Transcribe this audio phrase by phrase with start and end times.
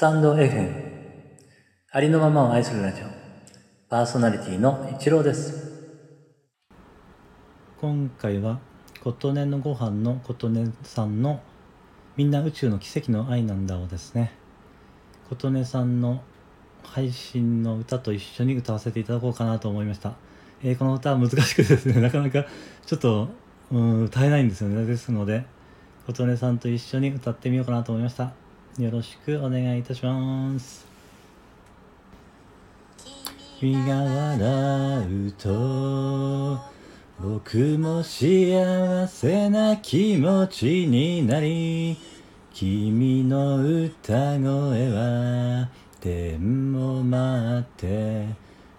[0.00, 0.72] タンド FM
[1.92, 3.04] ありのままを愛するラジオ。
[3.90, 5.90] パーソナリティの一郎です。
[7.78, 8.60] 今回は
[9.04, 11.42] 琴音のご飯の琴音さんの
[12.16, 14.32] みんな宇宙の奇跡の愛なんだをですね。
[15.28, 16.22] 琴音さんの
[16.82, 20.14] 配信の歌と一緒に歌わせていただこうかなと思いました、
[20.62, 22.46] えー、この歌は難しくてですね なかなか
[22.86, 23.28] ちょっと、
[23.70, 24.86] うん、歌えないんですよね。
[24.86, 25.44] ですので
[26.06, 28.32] 琴音さんと一緒に歌ってみようかなと思いました。
[28.80, 30.86] よろしくお願いいたします。
[33.58, 36.58] 君が笑うと
[37.20, 41.98] 僕も幸せな気持ちになり
[42.54, 45.68] 君の歌声は
[46.00, 48.28] 天を待って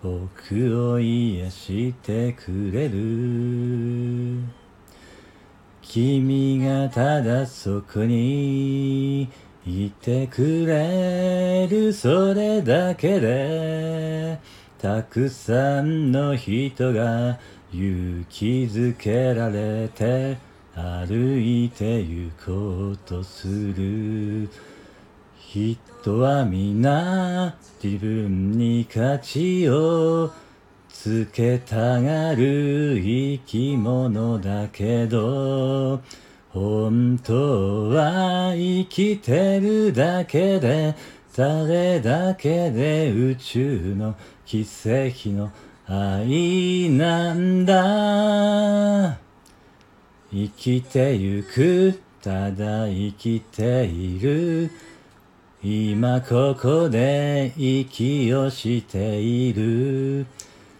[0.00, 4.58] 僕を癒してくれる。
[5.90, 9.17] 君がただそこに
[10.08, 14.38] てくれるそれだけで
[14.78, 17.38] たくさんの人が
[17.74, 20.38] 勇気づけられて
[20.74, 24.48] 歩いて行こうとする。
[25.50, 30.30] 人は皆自分に価値を
[30.88, 36.00] つけたがる生き物だけど
[36.58, 40.96] 本当は生きてるだけで
[41.36, 45.52] 誰だけで宇宙の奇跡の
[45.86, 49.18] 愛なんだ。
[50.32, 54.72] 生きてゆくただ生きている。
[55.62, 60.26] 今ここで息をしている。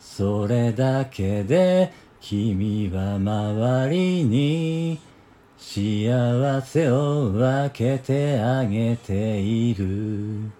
[0.00, 4.98] それだけで君は周りに
[5.60, 10.50] 幸せを分けてあげている。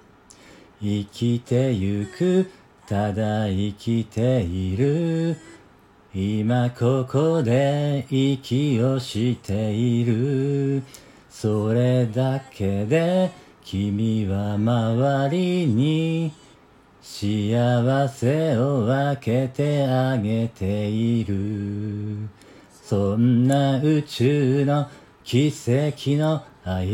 [0.80, 2.50] 生きてゆく
[2.86, 5.36] ただ生きている。
[6.14, 10.82] 今ここで息をしている。
[11.30, 13.32] それだけで
[13.64, 16.32] 君は周りに
[17.00, 22.28] 幸せを分けてあげている。
[22.90, 24.90] そんな宇宙の
[25.22, 26.88] 奇跡の愛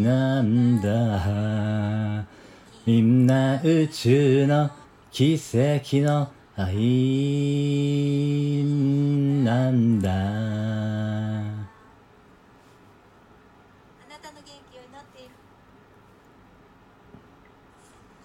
[0.00, 2.24] なんだ。
[2.86, 4.70] みんな宇宙の
[5.10, 6.76] 奇跡の愛
[9.42, 10.12] なんだ。
[10.12, 10.20] あな
[14.22, 15.30] たの元気を祈っている。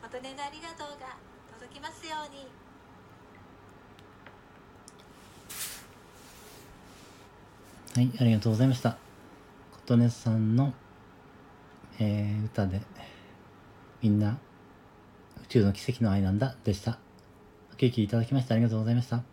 [0.04, 1.18] 琴音のありがとうが
[1.60, 2.71] 届きますように。
[7.94, 8.98] はい、ありがとうございました。
[9.86, 10.74] 琴音さんの、
[12.00, 12.80] えー、歌で、
[14.02, 14.38] みんな、
[15.44, 17.00] 宇宙の奇跡の愛なんだ、でした。
[17.70, 19.31] お聴きいただきましてありがとうございました。